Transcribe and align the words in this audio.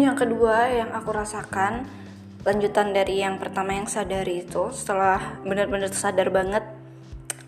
yang 0.00 0.16
kedua 0.16 0.70
yang 0.72 0.90
aku 0.94 1.10
rasakan 1.12 1.84
lanjutan 2.42 2.90
dari 2.94 3.22
yang 3.22 3.38
pertama 3.38 3.76
yang 3.76 3.86
sadari 3.86 4.42
itu 4.42 4.70
setelah 4.74 5.38
benar-benar 5.46 5.92
sadar 5.94 6.30
banget 6.30 6.64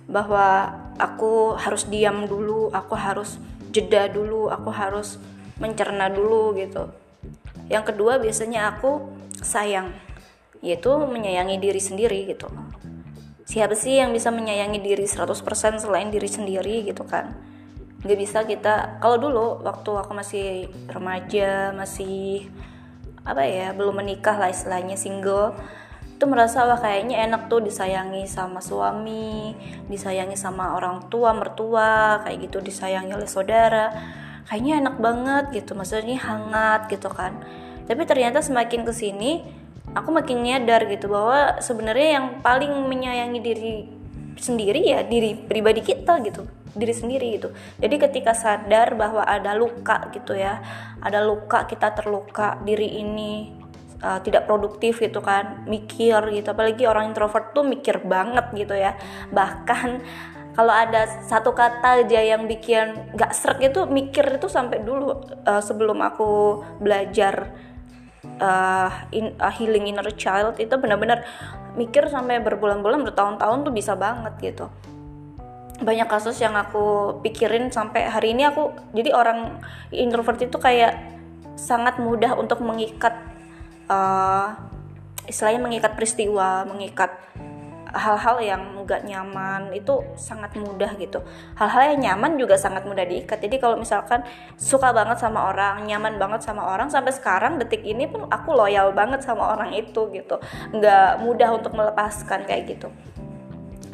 bahwa 0.07 0.75
aku 1.01 1.57
harus 1.59 1.89
diam 1.89 2.29
dulu 2.29 2.71
aku 2.71 2.95
harus 2.95 3.41
jeda 3.75 4.07
dulu 4.07 4.53
aku 4.53 4.71
harus 4.71 5.17
mencerna 5.59 6.11
dulu 6.11 6.55
gitu. 6.59 6.91
Yang 7.71 7.95
kedua 7.95 8.21
biasanya 8.21 8.75
aku 8.77 9.07
sayang 9.41 9.95
yaitu 10.65 10.91
menyayangi 10.91 11.57
diri 11.61 11.81
sendiri 11.81 12.29
gitu. 12.29 12.51
Siapa 13.45 13.77
sih 13.77 14.01
yang 14.01 14.11
bisa 14.13 14.33
menyayangi 14.33 14.81
diri 14.81 15.05
100% 15.05 15.81
selain 15.81 16.09
diri 16.09 16.29
sendiri 16.29 16.85
gitu 16.89 17.05
kan 17.05 17.54
nggak 18.05 18.19
bisa 18.21 18.45
kita 18.45 19.01
kalau 19.01 19.17
dulu 19.17 19.65
waktu 19.65 19.91
aku 19.97 20.13
masih 20.13 20.69
remaja 20.93 21.73
masih 21.73 22.53
apa 23.25 23.49
ya 23.49 23.73
belum 23.73 24.05
menikah 24.05 24.37
lah 24.37 24.53
istilahnya 24.53 25.01
single 25.01 25.57
itu 26.15 26.25
merasa 26.29 26.63
wah 26.69 26.79
kayaknya 26.79 27.27
enak 27.27 27.51
tuh 27.51 27.65
disayangi 27.65 28.29
sama 28.31 28.63
suami 28.63 29.57
disayangi 29.89 30.37
sama 30.39 30.77
orang 30.79 31.11
tua 31.11 31.35
mertua 31.35 32.23
kayak 32.23 32.49
gitu 32.49 32.63
disayangi 32.63 33.13
oleh 33.13 33.27
saudara. 33.27 33.91
Kayaknya 34.47 34.73
enak 34.85 34.97
banget 35.03 35.45
gitu 35.57 35.75
maksudnya 35.75 36.21
hangat 36.21 36.87
gitu 36.87 37.11
kan. 37.11 37.43
Tapi 37.89 38.07
ternyata 38.07 38.45
semakin 38.45 38.87
ke 38.87 38.93
sini 38.95 39.43
aku 39.93 40.15
makin 40.15 40.41
nyadar 40.47 40.87
gitu 40.87 41.11
bahwa 41.11 41.59
sebenarnya 41.59 42.09
yang 42.21 42.27
paling 42.41 42.73
menyayangi 42.73 43.41
diri 43.43 43.75
sendiri 44.39 44.81
ya 44.81 45.03
diri 45.03 45.35
pribadi 45.35 45.83
kita 45.83 46.23
gitu 46.23 46.47
diri 46.75 46.95
sendiri 46.95 47.27
gitu. 47.39 47.49
Jadi 47.79 47.97
ketika 47.97 48.35
sadar 48.35 48.99
bahwa 48.99 49.23
ada 49.23 49.55
luka 49.55 50.11
gitu 50.11 50.35
ya 50.35 50.61
ada 51.01 51.23
luka 51.23 51.65
kita 51.71 51.95
terluka 51.95 52.59
diri 52.67 52.99
ini 53.01 53.55
uh, 54.03 54.21
tidak 54.21 54.45
produktif 54.45 55.01
gitu 55.01 55.23
kan 55.23 55.65
mikir 55.71 56.21
gitu. 56.35 56.51
Apalagi 56.51 56.85
orang 56.85 57.15
introvert 57.15 57.55
tuh 57.55 57.65
mikir 57.65 58.03
banget 58.05 58.51
gitu 58.53 58.75
ya. 58.75 58.99
Bahkan 59.31 59.89
kalau 60.59 60.71
ada 60.71 61.07
satu 61.27 61.51
kata 61.51 62.07
aja 62.07 62.21
yang 62.23 62.47
bikin 62.47 63.15
gak 63.19 63.35
serak 63.35 63.59
itu 63.63 63.87
mikir 63.91 64.39
itu 64.39 64.47
sampai 64.47 64.83
dulu 64.83 65.19
uh, 65.47 65.63
sebelum 65.63 65.99
aku 65.99 66.63
belajar 66.79 67.51
uh, 68.39 68.91
in, 69.11 69.35
uh, 69.39 69.51
healing 69.51 69.91
inner 69.91 70.07
child 70.15 70.59
itu 70.63 70.75
benar-benar 70.79 71.27
mikir 71.75 72.07
sampai 72.07 72.39
berbulan-bulan 72.39 73.03
bertahun-tahun 73.03 73.59
tuh 73.67 73.75
bisa 73.75 73.99
banget 73.99 74.55
gitu 74.55 74.71
banyak 75.83 76.07
kasus 76.07 76.39
yang 76.39 76.55
aku 76.55 77.19
pikirin 77.27 77.73
sampai 77.75 78.07
hari 78.07 78.31
ini 78.31 78.47
aku 78.47 78.71
jadi 78.95 79.11
orang 79.11 79.59
introvert 79.91 80.39
itu 80.39 80.55
kayak 80.55 80.95
sangat 81.59 81.99
mudah 81.99 82.39
untuk 82.39 82.63
mengikat 82.63 83.15
uh, 83.91 84.55
istilahnya 85.27 85.59
mengikat 85.59 85.99
peristiwa 85.99 86.63
mengikat 86.63 87.11
hal-hal 87.95 88.43
yang 88.43 88.63
nggak 88.83 89.07
nyaman 89.07 89.71
itu 89.71 90.03
sangat 90.19 90.59
mudah 90.59 90.99
gitu. 90.99 91.23
Hal-hal 91.55 91.95
yang 91.95 92.11
nyaman 92.11 92.35
juga 92.37 92.59
sangat 92.59 92.83
mudah 92.83 93.07
diikat. 93.07 93.39
Jadi 93.39 93.63
kalau 93.63 93.79
misalkan 93.79 94.27
suka 94.59 94.91
banget 94.91 95.23
sama 95.23 95.55
orang 95.55 95.87
nyaman 95.87 96.19
banget 96.19 96.43
sama 96.43 96.67
orang 96.75 96.91
sampai 96.91 97.15
sekarang 97.15 97.63
detik 97.63 97.87
ini 97.87 98.11
pun 98.11 98.27
aku 98.27 98.51
loyal 98.51 98.91
banget 98.91 99.23
sama 99.23 99.55
orang 99.55 99.71
itu 99.79 100.11
gitu. 100.11 100.43
Nggak 100.75 101.23
mudah 101.23 101.55
untuk 101.55 101.73
melepaskan 101.79 102.43
kayak 102.51 102.75
gitu 102.75 102.91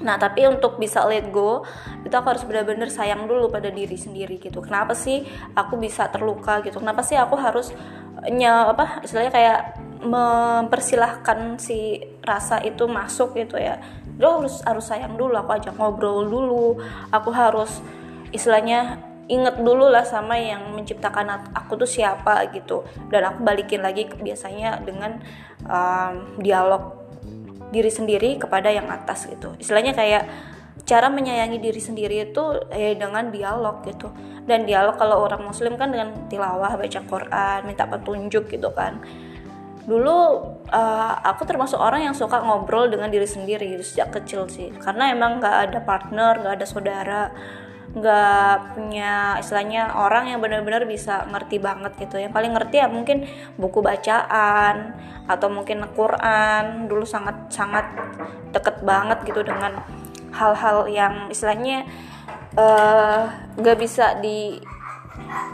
Nah, 0.00 0.16
tapi 0.16 0.48
untuk 0.48 0.80
bisa 0.80 1.04
let 1.04 1.28
go, 1.28 1.64
itu 2.02 2.12
aku 2.12 2.32
harus 2.32 2.44
benar-benar 2.48 2.88
sayang 2.88 3.28
dulu 3.28 3.52
pada 3.52 3.68
diri 3.68 3.96
sendiri 3.96 4.40
gitu. 4.40 4.64
Kenapa 4.64 4.96
sih 4.96 5.24
aku 5.52 5.76
bisa 5.76 6.08
terluka 6.08 6.64
gitu? 6.64 6.80
Kenapa 6.80 7.04
sih 7.04 7.20
aku 7.20 7.36
harus 7.36 7.72
nya 8.28 8.68
apa 8.68 9.00
istilahnya 9.00 9.32
kayak 9.32 9.60
mempersilahkan 10.00 11.56
si 11.60 12.00
rasa 12.24 12.64
itu 12.64 12.88
masuk 12.88 13.36
gitu 13.36 13.60
ya? 13.60 13.76
Lo 14.16 14.40
harus 14.40 14.64
harus 14.64 14.84
sayang 14.88 15.20
dulu. 15.20 15.36
Aku 15.36 15.52
ajak 15.56 15.76
ngobrol 15.76 16.24
dulu. 16.24 16.80
Aku 17.12 17.28
harus 17.32 17.84
istilahnya 18.32 19.00
inget 19.30 19.62
dulu 19.62 19.86
lah 19.86 20.02
sama 20.02 20.34
yang 20.34 20.74
menciptakan 20.74 21.52
aku 21.52 21.76
tuh 21.76 21.88
siapa 21.88 22.48
gitu. 22.56 22.82
Dan 23.12 23.28
aku 23.28 23.44
balikin 23.44 23.84
lagi 23.84 24.08
biasanya 24.08 24.80
dengan 24.82 25.20
um, 25.68 26.40
dialog 26.40 26.99
diri 27.70 27.90
sendiri 27.90 28.36
kepada 28.36 28.68
yang 28.70 28.90
atas 28.90 29.26
gitu. 29.30 29.54
Istilahnya 29.56 29.94
kayak 29.94 30.26
cara 30.84 31.06
menyayangi 31.06 31.58
diri 31.62 31.80
sendiri 31.80 32.30
itu 32.30 32.42
ya 32.74 32.94
dengan 32.98 33.30
dialog 33.30 33.82
gitu. 33.86 34.10
Dan 34.44 34.66
dialog 34.66 34.98
kalau 34.98 35.22
orang 35.22 35.46
muslim 35.46 35.78
kan 35.78 35.94
dengan 35.94 36.26
tilawah 36.26 36.74
baca 36.74 37.00
Quran 37.06 37.58
minta 37.66 37.86
petunjuk 37.86 38.50
gitu 38.50 38.70
kan. 38.74 38.98
Dulu 39.86 40.18
uh, 40.70 41.14
aku 41.24 41.46
termasuk 41.48 41.78
orang 41.80 42.10
yang 42.10 42.14
suka 42.14 42.42
ngobrol 42.42 42.90
dengan 42.90 43.08
diri 43.08 43.26
sendiri 43.26 43.78
gitu 43.78 43.84
sejak 43.86 44.20
kecil 44.20 44.50
sih. 44.50 44.74
Karena 44.76 45.14
emang 45.14 45.38
nggak 45.38 45.56
ada 45.70 45.78
partner 45.82 46.42
nggak 46.42 46.54
ada 46.60 46.66
saudara 46.66 47.22
nggak 47.90 48.78
punya 48.78 49.34
istilahnya 49.42 49.90
orang 49.98 50.30
yang 50.30 50.38
benar-benar 50.38 50.86
bisa 50.86 51.26
ngerti 51.26 51.58
banget 51.58 51.92
gitu. 51.98 52.22
Yang 52.22 52.32
paling 52.34 52.52
ngerti 52.54 52.76
ya 52.78 52.86
mungkin 52.86 53.26
buku 53.58 53.82
bacaan 53.82 54.94
atau 55.26 55.48
mungkin 55.50 55.82
Quran. 55.94 56.86
Dulu 56.86 57.02
sangat 57.02 57.50
sangat 57.50 57.90
deket 58.54 58.82
banget 58.86 59.18
gitu 59.26 59.42
dengan 59.42 59.82
hal-hal 60.30 60.86
yang 60.86 61.14
istilahnya 61.30 61.86
eh, 62.54 63.22
nggak 63.58 63.76
uh, 63.76 63.80
bisa 63.80 64.18
di 64.22 64.62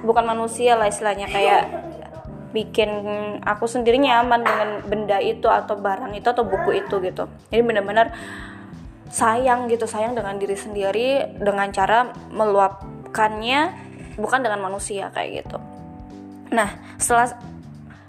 bukan 0.04 0.24
manusia 0.28 0.76
lah 0.76 0.88
istilahnya 0.88 1.28
kayak 1.28 1.62
bikin 2.56 2.88
aku 3.44 3.68
sendiri 3.68 4.00
nyaman 4.00 4.40
dengan 4.40 4.68
benda 4.88 5.20
itu 5.20 5.44
atau 5.44 5.76
barang 5.76 6.16
itu 6.16 6.24
atau 6.24 6.44
buku 6.48 6.80
itu 6.80 6.96
gitu. 7.04 7.28
Jadi 7.52 7.60
benar-benar 7.60 8.16
sayang 9.10 9.70
gitu 9.70 9.86
sayang 9.86 10.18
dengan 10.18 10.36
diri 10.36 10.58
sendiri 10.58 11.38
dengan 11.38 11.70
cara 11.70 12.10
meluapkannya 12.34 13.60
bukan 14.18 14.40
dengan 14.42 14.60
manusia 14.60 15.12
kayak 15.14 15.46
gitu. 15.46 15.58
Nah 16.50 16.74
setelah 16.98 17.36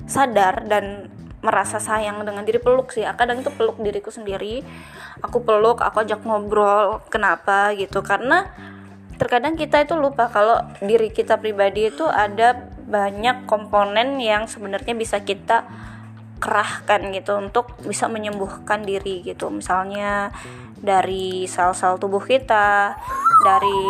sadar 0.08 0.66
dan 0.66 1.12
merasa 1.44 1.78
sayang 1.78 2.26
dengan 2.26 2.44
diri 2.44 2.58
peluk 2.58 2.90
sih. 2.92 3.06
Kadang 3.16 3.46
itu 3.46 3.54
peluk 3.54 3.78
diriku 3.80 4.10
sendiri. 4.10 4.66
Aku 5.22 5.42
peluk 5.46 5.80
aku 5.80 6.02
ajak 6.04 6.26
ngobrol 6.26 7.06
kenapa 7.08 7.72
gitu. 7.78 8.02
Karena 8.02 8.48
terkadang 9.18 9.58
kita 9.58 9.82
itu 9.82 9.94
lupa 9.98 10.30
kalau 10.30 10.62
diri 10.82 11.10
kita 11.10 11.38
pribadi 11.38 11.90
itu 11.90 12.06
ada 12.06 12.70
banyak 12.88 13.50
komponen 13.50 14.18
yang 14.22 14.46
sebenarnya 14.46 14.94
bisa 14.94 15.22
kita 15.22 15.66
kerahkan 16.38 17.10
gitu 17.14 17.38
untuk 17.38 17.74
bisa 17.84 18.06
menyembuhkan 18.08 18.86
diri 18.86 19.26
gitu. 19.26 19.50
Misalnya 19.50 20.30
dari 20.78 21.50
sel-sel 21.50 21.98
tubuh 21.98 22.22
kita 22.22 22.94
dari 23.42 23.82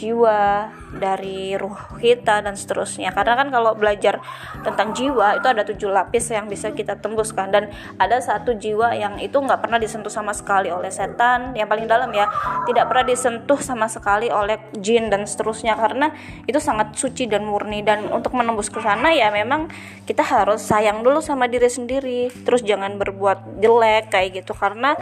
jiwa, 0.00 0.72
dari 0.96 1.54
ruh 1.60 2.00
kita 2.00 2.40
dan 2.40 2.56
seterusnya. 2.56 3.12
Karena 3.12 3.36
kan 3.36 3.48
kalau 3.52 3.76
belajar 3.76 4.18
tentang 4.64 4.96
jiwa 4.96 5.36
itu 5.36 5.46
ada 5.46 5.62
tujuh 5.62 5.92
lapis 5.92 6.32
yang 6.32 6.48
bisa 6.48 6.72
kita 6.72 6.96
tembuskan. 6.98 7.52
Dan 7.52 7.68
ada 8.00 8.16
satu 8.18 8.56
jiwa 8.56 8.96
yang 8.96 9.20
itu 9.20 9.36
nggak 9.36 9.60
pernah 9.60 9.76
disentuh 9.76 10.10
sama 10.10 10.32
sekali 10.32 10.72
oleh 10.72 10.88
setan. 10.88 11.52
Yang 11.52 11.68
paling 11.68 11.86
dalam 11.86 12.10
ya, 12.10 12.26
tidak 12.64 12.88
pernah 12.88 13.04
disentuh 13.04 13.60
sama 13.60 13.86
sekali 13.86 14.32
oleh 14.32 14.56
jin 14.80 15.12
dan 15.12 15.28
seterusnya. 15.28 15.76
Karena 15.76 16.10
itu 16.48 16.58
sangat 16.58 16.96
suci 16.96 17.28
dan 17.28 17.44
murni. 17.44 17.84
Dan 17.84 18.08
untuk 18.08 18.32
menembus 18.32 18.72
ke 18.72 18.80
sana 18.80 19.12
ya 19.12 19.28
memang 19.28 19.68
kita 20.08 20.24
harus 20.24 20.64
sayang 20.64 21.04
dulu 21.04 21.20
sama 21.20 21.46
diri 21.46 21.68
sendiri, 21.68 22.32
terus 22.42 22.64
jangan 22.64 22.96
berbuat 22.96 23.60
jelek 23.60 24.10
kayak 24.10 24.42
gitu. 24.42 24.56
Karena 24.56 24.96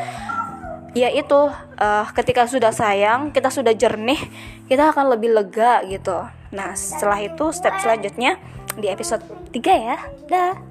ya 0.96 1.08
itu 1.12 1.52
uh, 1.78 2.06
ketika 2.16 2.48
sudah 2.48 2.72
sayang 2.72 3.32
kita 3.32 3.52
sudah 3.52 3.72
jernih 3.76 4.18
kita 4.70 4.92
akan 4.92 5.12
lebih 5.16 5.32
lega 5.32 5.84
gitu. 5.88 6.24
Nah 6.54 6.72
setelah 6.76 7.20
itu 7.20 7.52
step 7.52 7.76
selanjutnya 7.80 8.40
di 8.78 8.86
episode 8.88 9.24
3 9.52 9.58
ya. 9.60 9.98
Dah 10.28 10.67